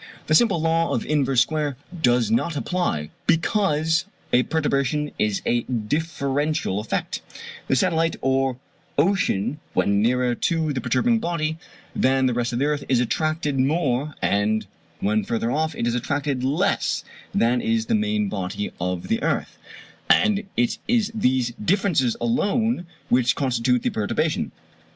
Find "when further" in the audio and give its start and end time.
15.01-15.51